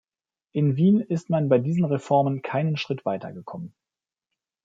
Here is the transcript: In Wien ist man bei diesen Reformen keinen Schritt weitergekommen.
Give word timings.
In 0.51 0.77
Wien 0.77 0.99
ist 0.99 1.29
man 1.29 1.47
bei 1.47 1.59
diesen 1.59 1.85
Reformen 1.85 2.41
keinen 2.41 2.75
Schritt 2.75 3.05
weitergekommen. 3.05 3.75